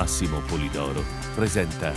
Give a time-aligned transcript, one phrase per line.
[0.00, 1.92] Massimo Polidoro presenta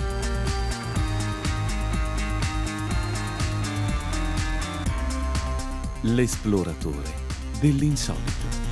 [6.02, 7.10] L'esploratore
[7.62, 8.72] dell'insolito.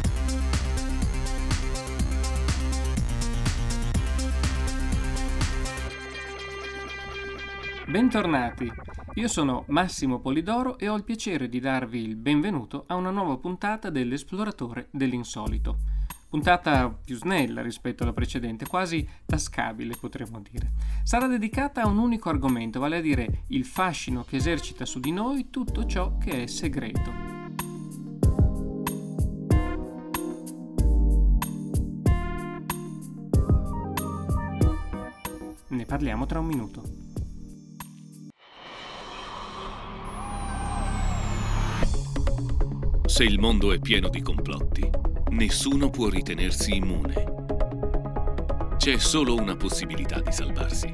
[7.88, 8.70] Bentornati,
[9.14, 13.38] io sono Massimo Polidoro e ho il piacere di darvi il benvenuto a una nuova
[13.38, 16.01] puntata dell'Esploratore dell'Insolito.
[16.32, 20.72] Puntata più snella rispetto alla precedente, quasi tascabile potremmo dire.
[21.04, 25.12] Sarà dedicata a un unico argomento, vale a dire il fascino che esercita su di
[25.12, 27.12] noi tutto ciò che è segreto.
[35.68, 36.84] Ne parliamo tra un minuto.
[43.06, 47.14] Se il mondo è pieno di complotti, nessuno può ritenersi immune.
[48.78, 50.92] C'è solo una possibilità di salvarsi.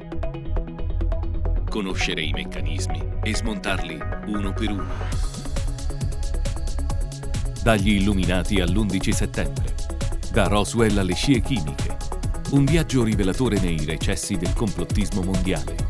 [1.68, 4.92] Conoscere i meccanismi e smontarli uno per uno.
[7.62, 9.74] Dagli illuminati all'11 settembre.
[10.32, 11.96] Da Roswell alle scie chimiche.
[12.50, 15.86] Un viaggio rivelatore nei recessi del complottismo mondiale.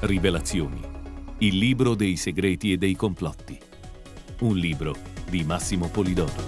[0.00, 0.92] Rivelazioni
[1.38, 3.58] il libro dei segreti e dei complotti.
[4.44, 4.94] Un libro
[5.30, 6.44] di Massimo Polidoro.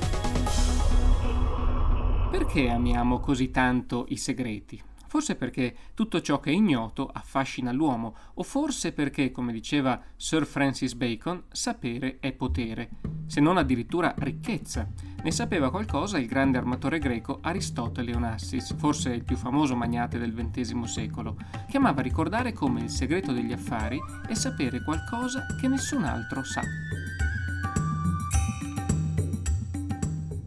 [2.30, 4.78] Perché amiamo così tanto i segreti?
[5.06, 10.44] Forse perché tutto ciò che è ignoto affascina l'uomo, o forse perché, come diceva Sir
[10.44, 12.90] Francis Bacon, sapere è potere,
[13.26, 14.86] se non addirittura ricchezza.
[15.22, 20.34] Ne sapeva qualcosa il grande armatore greco Aristotele Onassis, forse il più famoso magnate del
[20.34, 26.04] XX secolo, che amava ricordare come il segreto degli affari è sapere qualcosa che nessun
[26.04, 26.60] altro sa.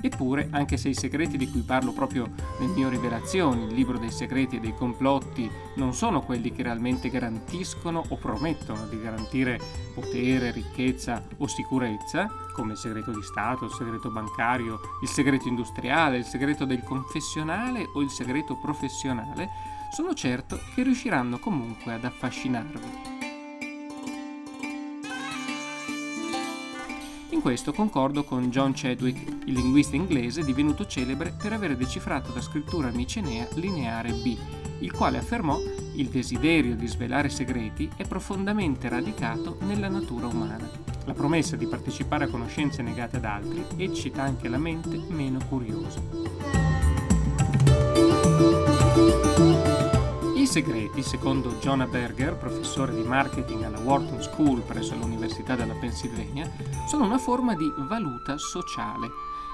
[0.01, 2.29] Eppure, anche se i segreti di cui parlo proprio
[2.59, 7.09] nel mio Rivelazioni, il libro dei segreti e dei complotti, non sono quelli che realmente
[7.09, 9.59] garantiscono o promettono di garantire
[9.93, 16.17] potere, ricchezza o sicurezza, come il segreto di Stato, il segreto bancario, il segreto industriale,
[16.17, 19.49] il segreto del confessionale o il segreto professionale,
[19.91, 23.28] sono certo che riusciranno comunque ad affascinarvi.
[27.39, 32.41] In questo concordo con John Chadwick, il linguista inglese divenuto celebre per aver decifrato la
[32.41, 34.35] scrittura micenea lineare B,
[34.79, 35.57] il quale affermò
[35.93, 40.69] il desiderio di svelare segreti è profondamente radicato nella natura umana.
[41.05, 46.01] La promessa di partecipare a conoscenze negate ad altri eccita anche la mente meno curiosa
[50.49, 56.49] segreti, secondo Jonah Berger, professore di marketing alla Wharton School presso l'Università della Pennsylvania,
[56.87, 59.09] sono una forma di valuta sociale.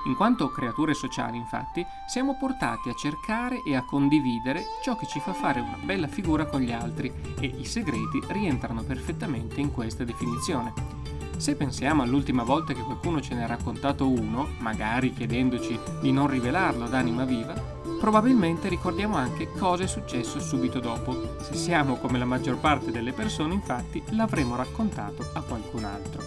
[0.05, 5.19] In quanto creature sociali, infatti, siamo portati a cercare e a condividere ciò che ci
[5.19, 10.05] fa fare una bella figura con gli altri e i segreti rientrano perfettamente in questa
[10.05, 11.04] definizione.
[11.37, 16.27] Se pensiamo all'ultima volta che qualcuno ce ne ha raccontato uno, magari chiedendoci di non
[16.27, 17.53] rivelarlo ad anima viva,
[17.99, 21.35] probabilmente ricordiamo anche cosa è successo subito dopo.
[21.41, 26.23] Se siamo come la maggior parte delle persone, infatti, l'avremo raccontato a qualcun altro.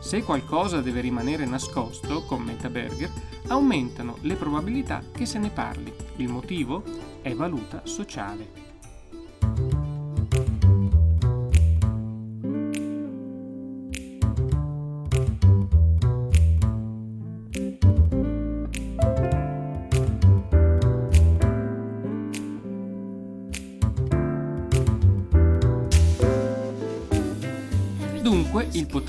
[0.00, 3.10] Se qualcosa deve rimanere nascosto, commenta Berger,
[3.48, 5.92] aumentano le probabilità che se ne parli.
[6.16, 6.82] Il motivo
[7.22, 8.69] è valuta sociale.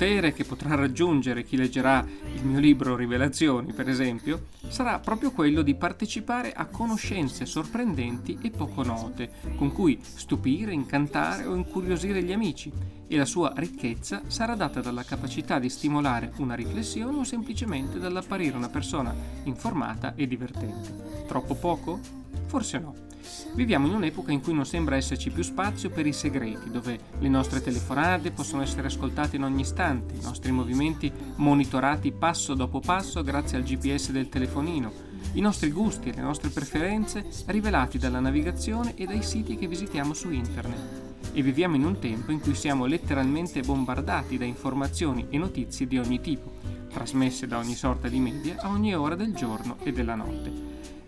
[0.02, 2.04] Potere che potrà raggiungere chi leggerà
[2.34, 8.50] il mio libro Rivelazioni, per esempio, sarà proprio quello di partecipare a conoscenze sorprendenti e
[8.50, 12.72] poco note, con cui stupire, incantare o incuriosire gli amici,
[13.06, 18.56] e la sua ricchezza sarà data dalla capacità di stimolare una riflessione o semplicemente dall'apparire
[18.56, 19.14] una persona
[19.44, 21.26] informata e divertente.
[21.28, 22.00] Troppo poco?
[22.46, 23.11] Forse no.
[23.54, 27.28] Viviamo in un'epoca in cui non sembra esserci più spazio per i segreti, dove le
[27.28, 33.22] nostre telefonate possono essere ascoltate in ogni istante, i nostri movimenti monitorati passo dopo passo
[33.22, 34.92] grazie al GPS del telefonino,
[35.34, 40.14] i nostri gusti e le nostre preferenze rivelati dalla navigazione e dai siti che visitiamo
[40.14, 41.00] su internet.
[41.34, 45.98] E viviamo in un tempo in cui siamo letteralmente bombardati da informazioni e notizie di
[45.98, 46.52] ogni tipo,
[46.92, 50.61] trasmesse da ogni sorta di media a ogni ora del giorno e della notte.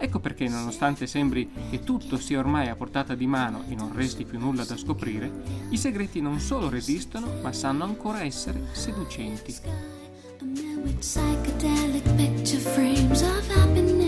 [0.05, 4.27] Ecco perché, nonostante sembri che tutto sia ormai a portata di mano e non resti
[4.27, 5.33] più nulla da scoprire,
[5.71, 9.57] i segreti non solo resistono, ma sanno ancora essere seducenti.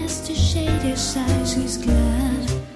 [0.07, 2.76] has to shade his eyes, he's glad.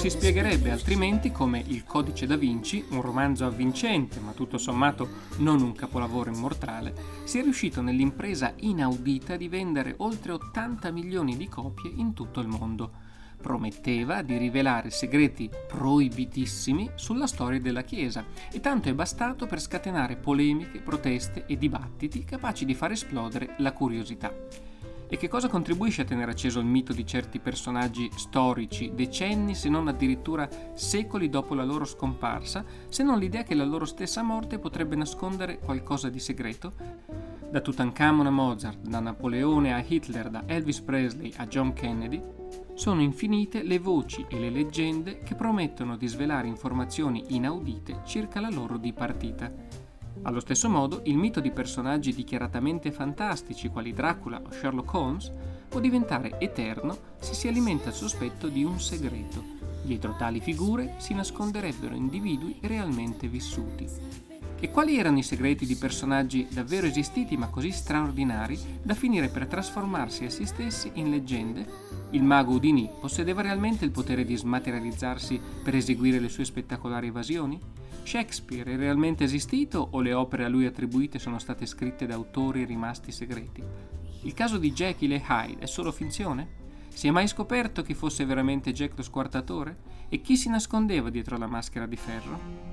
[0.00, 5.06] Si spiegherebbe altrimenti come Il Codice da Vinci, un romanzo avvincente ma tutto sommato
[5.40, 6.94] non un capolavoro immortale,
[7.24, 12.92] sia riuscito nell'impresa inaudita di vendere oltre 80 milioni di copie in tutto il mondo.
[13.42, 20.16] Prometteva di rivelare segreti proibitissimi sulla storia della Chiesa e tanto è bastato per scatenare
[20.16, 24.32] polemiche, proteste e dibattiti capaci di far esplodere la curiosità.
[25.12, 29.68] E che cosa contribuisce a tenere acceso il mito di certi personaggi storici decenni, se
[29.68, 34.60] non addirittura secoli dopo la loro scomparsa, se non l'idea che la loro stessa morte
[34.60, 36.74] potrebbe nascondere qualcosa di segreto?
[37.50, 42.22] Da Tutankhamon a Mozart, da Napoleone a Hitler, da Elvis Presley a John Kennedy,
[42.74, 48.48] sono infinite le voci e le leggende che promettono di svelare informazioni inaudite circa la
[48.48, 49.52] loro dipartita.
[50.22, 55.32] Allo stesso modo, il mito di personaggi dichiaratamente fantastici quali Dracula o Sherlock Holmes
[55.66, 59.42] può diventare eterno se si alimenta il sospetto di un segreto.
[59.82, 63.88] Dietro tali figure si nasconderebbero individui realmente vissuti.
[64.62, 69.46] E quali erano i segreti di personaggi davvero esistiti ma così straordinari da finire per
[69.46, 71.66] trasformarsi essi stessi in leggende?
[72.10, 77.58] Il mago Houdini possedeva realmente il potere di smaterializzarsi per eseguire le sue spettacolari evasioni?
[78.10, 82.64] Shakespeare è realmente esistito o le opere a lui attribuite sono state scritte da autori
[82.64, 83.62] rimasti segreti?
[84.22, 86.88] Il caso di Jekyll e Hyde è solo finzione?
[86.88, 89.76] Si è mai scoperto chi fosse veramente Jack lo squartatore?
[90.08, 92.69] E chi si nascondeva dietro la maschera di ferro?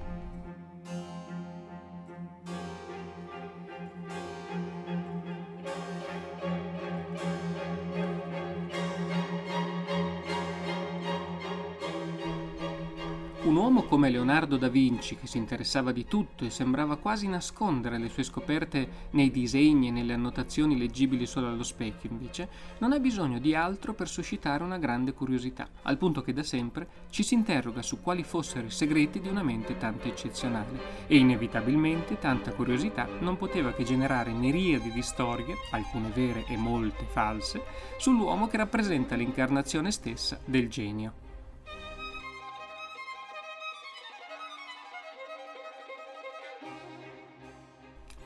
[13.47, 17.97] Un uomo come Leonardo da Vinci, che si interessava di tutto e sembrava quasi nascondere
[17.97, 22.49] le sue scoperte nei disegni e nelle annotazioni leggibili solo allo specchio, invece,
[22.79, 26.89] non ha bisogno di altro per suscitare una grande curiosità, al punto che da sempre
[27.09, 32.19] ci si interroga su quali fossero i segreti di una mente tanto eccezionale e inevitabilmente
[32.19, 37.63] tanta curiosità non poteva che generare miriadi di storie, alcune vere e molte false,
[37.97, 41.26] sull'uomo che rappresenta l'incarnazione stessa del genio.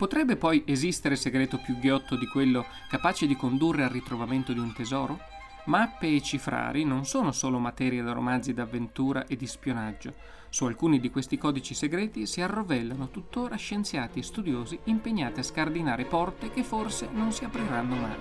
[0.01, 4.73] Potrebbe poi esistere segreto più ghiotto di quello capace di condurre al ritrovamento di un
[4.73, 5.19] tesoro?
[5.65, 10.15] Mappe e cifrari non sono solo materia da romanzi d'avventura e di spionaggio.
[10.49, 16.05] Su alcuni di questi codici segreti si arrovellano tuttora scienziati e studiosi impegnati a scardinare
[16.05, 18.17] porte che forse non si apriranno mai.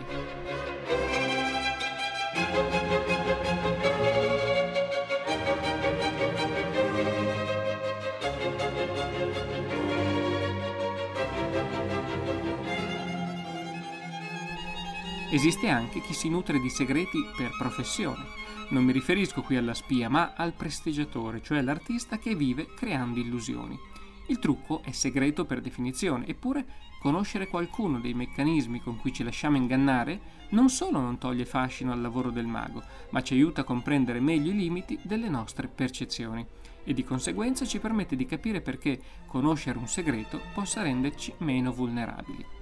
[15.32, 18.24] Esiste anche chi si nutre di segreti per professione.
[18.70, 23.78] Non mi riferisco qui alla spia, ma al prestigiatore, cioè l'artista che vive creando illusioni.
[24.26, 26.66] Il trucco è segreto per definizione, eppure
[26.98, 32.00] conoscere qualcuno dei meccanismi con cui ci lasciamo ingannare non solo non toglie fascino al
[32.00, 36.44] lavoro del mago, ma ci aiuta a comprendere meglio i limiti delle nostre percezioni
[36.82, 42.58] e di conseguenza ci permette di capire perché conoscere un segreto possa renderci meno vulnerabili.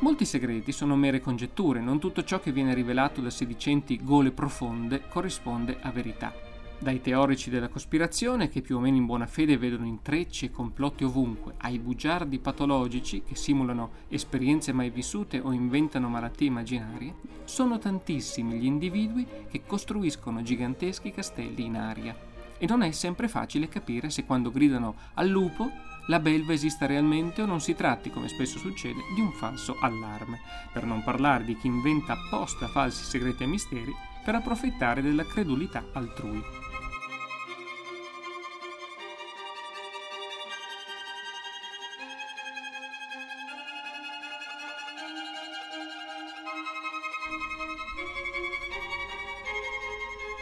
[0.00, 5.04] Molti segreti sono mere congetture, non tutto ciò che viene rivelato da sedicenti gole profonde
[5.08, 6.34] corrisponde a verità.
[6.78, 11.02] Dai teorici della cospirazione, che più o meno in buona fede vedono intrecci e complotti
[11.02, 18.58] ovunque, ai bugiardi patologici, che simulano esperienze mai vissute o inventano malattie immaginarie, sono tantissimi
[18.58, 22.14] gli individui che costruiscono giganteschi castelli in aria.
[22.58, 25.70] E non è sempre facile capire se quando gridano al lupo
[26.06, 30.40] la belva esista realmente o non si tratti, come spesso succede, di un falso allarme,
[30.72, 33.94] per non parlare di chi inventa apposta falsi segreti e misteri
[34.24, 36.42] per approfittare della credulità altrui.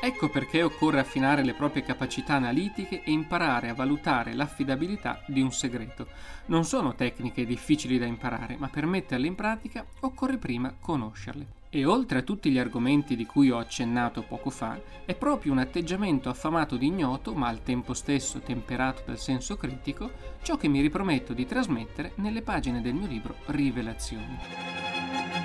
[0.07, 5.51] Ecco perché occorre affinare le proprie capacità analitiche e imparare a valutare l'affidabilità di un
[5.51, 6.09] segreto.
[6.49, 11.47] Non sono tecniche difficili da imparare, ma per metterle in pratica occorre prima conoscerle.
[11.71, 15.59] E oltre a tutti gli argomenti di cui ho accennato poco fa, è proprio un
[15.61, 20.11] atteggiamento affamato di ignoto, ma al tempo stesso temperato dal senso critico,
[20.43, 25.44] ciò che mi riprometto di trasmettere nelle pagine del mio libro Rivelazioni.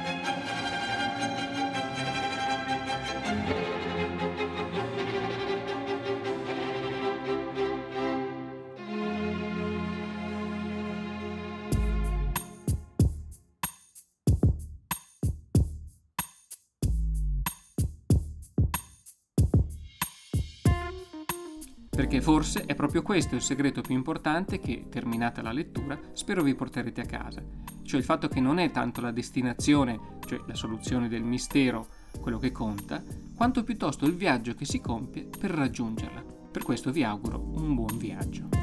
[22.39, 27.01] Forse è proprio questo il segreto più importante che, terminata la lettura, spero vi porterete
[27.01, 27.43] a casa,
[27.83, 31.87] cioè il fatto che non è tanto la destinazione, cioè la soluzione del mistero,
[32.21, 33.03] quello che conta,
[33.35, 36.23] quanto piuttosto il viaggio che si compie per raggiungerla.
[36.49, 38.58] Per questo vi auguro un buon viaggio.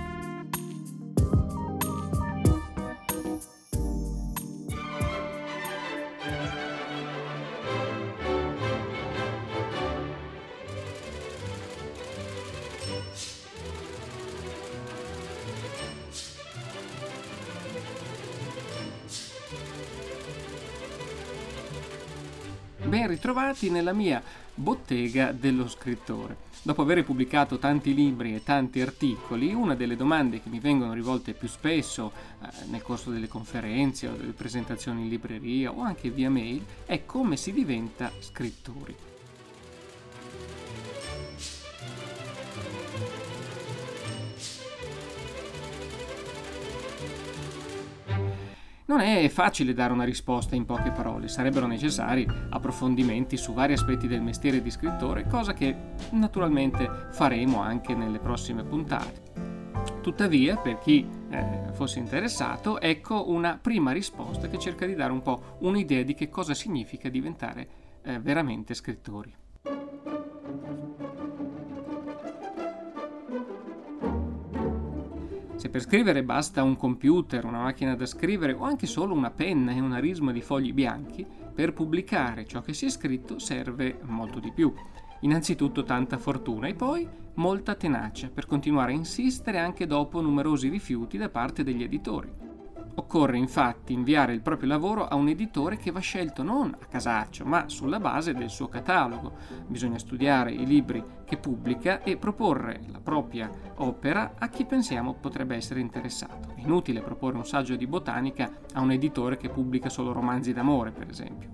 [23.16, 24.23] Ritrovati nella mia
[24.54, 26.44] bottega dello scrittore.
[26.62, 31.32] Dopo aver pubblicato tanti libri e tanti articoli, una delle domande che mi vengono rivolte
[31.32, 36.28] più spesso eh, nel corso delle conferenze o delle presentazioni in libreria o anche via
[36.28, 38.94] mail è come si diventa scrittori.
[48.88, 54.06] Non è facile dare una risposta in poche parole, sarebbero necessari approfondimenti su vari aspetti
[54.06, 55.74] del mestiere di scrittore, cosa che
[56.10, 59.22] naturalmente faremo anche nelle prossime puntate.
[60.02, 65.20] Tuttavia, per chi eh, fosse interessato, ecco una prima risposta che cerca di dare un
[65.20, 67.68] po' un'idea di che cosa significa diventare
[68.02, 69.34] eh, veramente scrittori.
[75.76, 79.80] Per scrivere basta un computer, una macchina da scrivere o anche solo una penna e
[79.80, 84.52] una risma di fogli bianchi, per pubblicare ciò che si è scritto serve molto di
[84.52, 84.73] più.
[85.21, 91.18] Innanzitutto tanta fortuna e poi molta tenacia per continuare a insistere anche dopo numerosi rifiuti
[91.18, 92.45] da parte degli editori.
[92.98, 97.44] Occorre infatti inviare il proprio lavoro a un editore che va scelto non a casaccio,
[97.44, 99.34] ma sulla base del suo catalogo.
[99.66, 105.54] Bisogna studiare i libri che pubblica e proporre la propria opera a chi pensiamo potrebbe
[105.54, 106.54] essere interessato.
[106.54, 110.90] È inutile proporre un saggio di botanica a un editore che pubblica solo romanzi d'amore,
[110.90, 111.50] per esempio.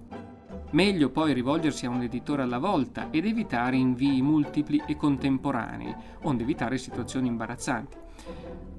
[0.70, 6.44] Meglio poi rivolgersi a un editore alla volta ed evitare invii multipli e contemporanei, onde
[6.44, 7.96] evitare situazioni imbarazzanti.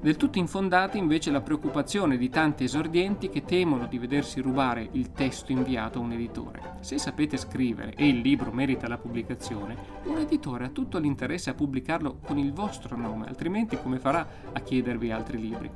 [0.04, 5.14] Del tutto infondata invece la preoccupazione di tanti esordienti che temono di vedersi rubare il
[5.14, 6.76] testo inviato a un editore.
[6.82, 11.54] Se sapete scrivere e il libro merita la pubblicazione, un editore ha tutto l'interesse a
[11.54, 15.72] pubblicarlo con il vostro nome, altrimenti come farà a chiedervi altri libri?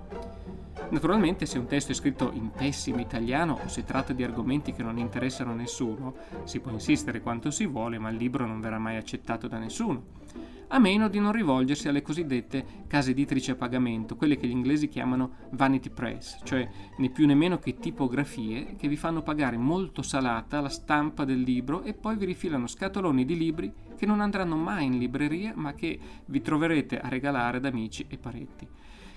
[0.90, 4.84] Naturalmente se un testo è scritto in pessimo italiano o si tratta di argomenti che
[4.84, 8.78] non interessano a nessuno, si può insistere quanto si vuole, ma il libro non verrà
[8.78, 10.17] mai accettato da nessuno
[10.70, 14.90] a meno di non rivolgersi alle cosiddette case editrici a pagamento, quelle che gli inglesi
[14.90, 20.02] chiamano vanity press, cioè né più né meno che tipografie che vi fanno pagare molto
[20.02, 24.58] salata la stampa del libro e poi vi rifilano scatoloni di libri che non andranno
[24.58, 28.68] mai in libreria ma che vi troverete a regalare ad amici e parenti.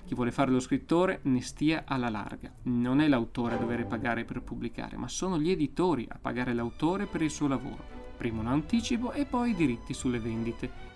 [0.05, 2.51] Chi vuole fare lo scrittore ne stia alla larga.
[2.63, 7.05] Non è l'autore a dover pagare per pubblicare, ma sono gli editori a pagare l'autore
[7.05, 7.99] per il suo lavoro.
[8.17, 10.91] Prima un anticipo e poi i diritti sulle vendite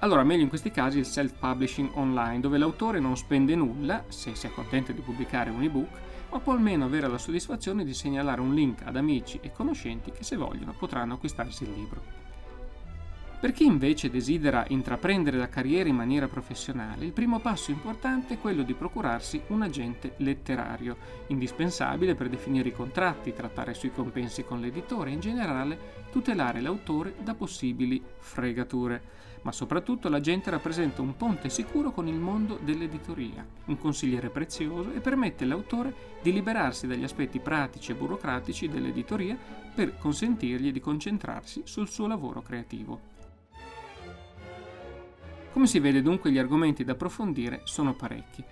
[0.00, 4.46] allora meglio in questi casi il self-publishing online, dove l'autore non spende nulla, se si
[4.46, 5.98] accontenta di pubblicare un ebook,
[6.30, 10.22] ma può almeno avere la soddisfazione di segnalare un link ad amici e conoscenti che
[10.22, 12.26] se vogliono potranno acquistarsi il libro.
[13.40, 18.38] Per chi invece desidera intraprendere la carriera in maniera professionale, il primo passo importante è
[18.38, 20.96] quello di procurarsi un agente letterario,
[21.28, 25.78] indispensabile per definire i contratti, trattare sui compensi con l'editore e in generale
[26.10, 32.58] tutelare l'autore da possibili fregature ma soprattutto l'agente rappresenta un ponte sicuro con il mondo
[32.62, 39.36] dell'editoria, un consigliere prezioso e permette all'autore di liberarsi dagli aspetti pratici e burocratici dell'editoria
[39.74, 43.16] per consentirgli di concentrarsi sul suo lavoro creativo.
[45.52, 48.44] Come si vede dunque gli argomenti da approfondire sono parecchi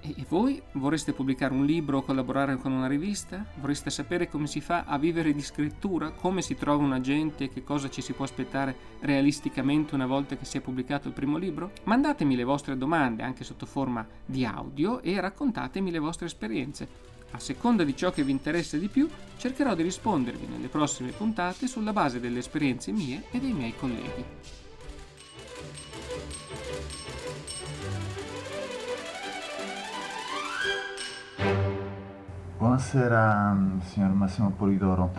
[0.00, 3.44] e voi vorreste pubblicare un libro o collaborare con una rivista?
[3.56, 6.10] Vorreste sapere come si fa a vivere di scrittura?
[6.10, 10.36] Come si trova un agente e che cosa ci si può aspettare realisticamente una volta
[10.36, 11.72] che sia pubblicato il primo libro?
[11.84, 17.16] Mandatemi le vostre domande anche sotto forma di audio e raccontatemi le vostre esperienze.
[17.32, 21.66] A seconda di ciò che vi interessa di più, cercherò di rispondervi nelle prossime puntate
[21.66, 24.67] sulla base delle esperienze mie e dei miei colleghi.
[32.78, 35.10] Buonasera, signor Massimo Polidoro.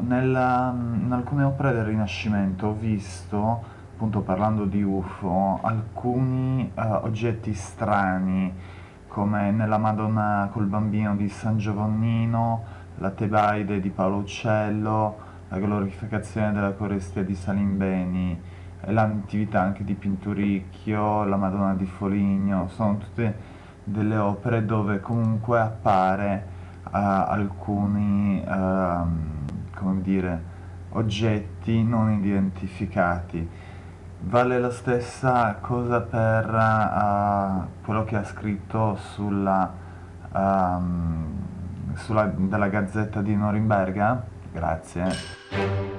[0.00, 7.54] Nella, in alcune opere del Rinascimento ho visto, appunto parlando di UFO, alcuni uh, oggetti
[7.54, 8.52] strani,
[9.08, 12.64] come nella Madonna col bambino di San Giovannino,
[12.96, 15.16] la Tebaide di Paolo Uccello,
[15.48, 18.38] la glorificazione della Corestia di Salimbeni,
[18.88, 23.54] la Natività anche di Pinturicchio, la Madonna di Foligno, sono tutte
[23.84, 26.55] delle opere dove comunque appare
[26.90, 29.06] alcuni, uh,
[29.74, 30.42] come dire,
[30.90, 33.48] oggetti non identificati.
[34.18, 39.72] Vale la stessa cosa per uh, quello che ha scritto sulla,
[40.32, 41.26] um,
[41.94, 44.24] sulla, della Gazzetta di Norimberga?
[44.52, 45.95] Grazie.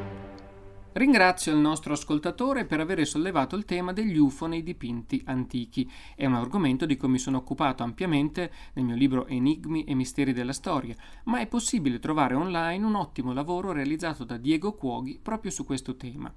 [0.98, 5.88] Ringrazio il nostro ascoltatore per aver sollevato il tema degli UFO nei dipinti antichi.
[6.16, 10.34] È un argomento di cui mi sono occupato ampiamente nel mio libro Enigmi e misteri
[10.34, 15.52] della storia, ma è possibile trovare online un ottimo lavoro realizzato da Diego Cuoghi proprio
[15.52, 16.34] su questo tema.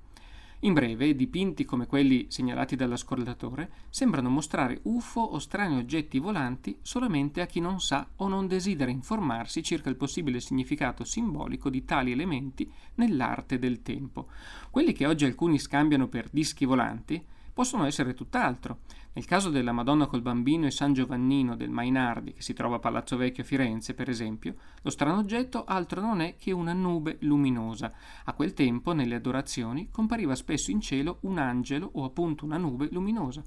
[0.62, 7.40] In breve, dipinti come quelli segnalati dall'ascoltatore sembrano mostrare UFO o strani oggetti volanti solamente
[7.40, 12.12] a chi non sa o non desidera informarsi circa il possibile significato simbolico di tali
[12.12, 14.29] elementi nell'arte del tempo.
[14.71, 18.80] Quelli che oggi alcuni scambiano per dischi volanti possono essere tutt'altro.
[19.12, 22.80] Nel caso della Madonna col bambino e San Giovannino del Mainardi, che si trova a
[22.80, 27.16] Palazzo Vecchio a Firenze, per esempio, lo strano oggetto altro non è che una nube
[27.21, 27.92] luminosa.
[28.25, 32.88] A quel tempo, nelle adorazioni, compariva spesso in cielo un angelo o appunto una nube
[32.90, 33.42] luminosa.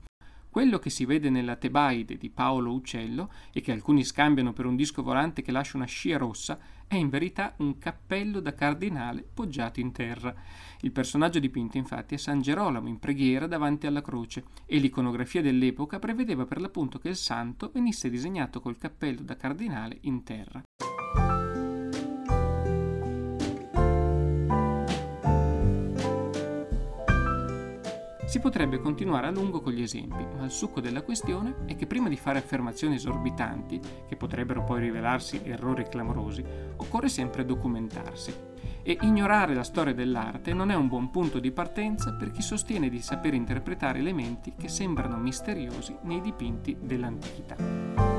[0.54, 4.76] Quello che si vede nella Tebaide di Paolo Uccello e che alcuni scambiano per un
[4.76, 9.80] disco volante che lascia una scia rossa è in verità un cappello da cardinale poggiato
[9.80, 10.32] in terra.
[10.82, 15.98] Il personaggio dipinto infatti è San Gerolamo in preghiera davanti alla croce e l'iconografia dell'epoca
[15.98, 20.62] prevedeva per l'appunto che il santo venisse disegnato col cappello da cardinale in terra.
[28.34, 31.86] Si potrebbe continuare a lungo con gli esempi, ma il succo della questione è che
[31.86, 36.44] prima di fare affermazioni esorbitanti, che potrebbero poi rivelarsi errori clamorosi,
[36.78, 38.34] occorre sempre documentarsi.
[38.82, 42.90] E ignorare la storia dell'arte non è un buon punto di partenza per chi sostiene
[42.90, 48.13] di saper interpretare elementi che sembrano misteriosi nei dipinti dell'antichità.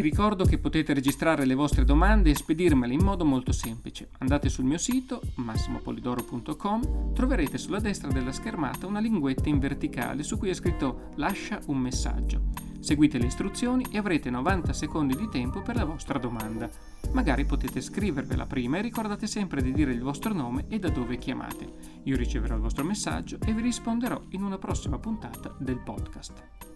[0.00, 4.08] Vi ricordo che potete registrare le vostre domande e spedirmele in modo molto semplice.
[4.20, 10.38] Andate sul mio sito massimopolidoro.com, troverete sulla destra della schermata una linguetta in verticale su
[10.38, 12.44] cui è scritto Lascia un messaggio.
[12.80, 16.70] Seguite le istruzioni e avrete 90 secondi di tempo per la vostra domanda.
[17.12, 21.18] Magari potete scrivervela prima e ricordate sempre di dire il vostro nome e da dove
[21.18, 22.00] chiamate.
[22.04, 26.69] Io riceverò il vostro messaggio e vi risponderò in una prossima puntata del podcast.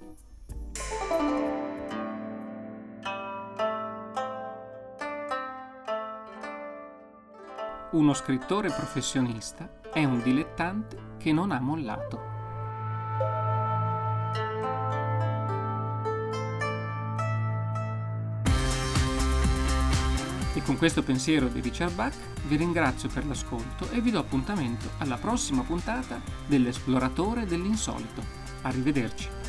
[7.95, 12.19] Uno scrittore professionista è un dilettante che non ha mollato.
[20.55, 22.17] E con questo pensiero di Richard Bach
[22.49, 28.25] vi ringrazio per l'ascolto e vi do appuntamento alla prossima puntata dell'Esploratore dell'Insolito.
[28.63, 29.44] Arrivederci.